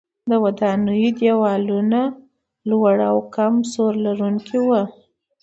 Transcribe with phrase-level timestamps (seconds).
[0.29, 2.01] د ودانیو دیوالونه
[2.69, 4.81] لوړ او کم سور لرونکي وو.